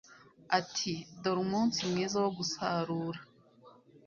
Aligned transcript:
ati: 0.59 0.93
"dore 1.21 1.39
Umunsi 1.45 1.79
mwiza 1.89 2.15
wo 2.23 2.29
gusarura" 2.37 3.19